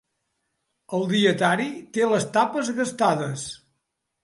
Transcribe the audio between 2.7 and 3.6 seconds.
gastades.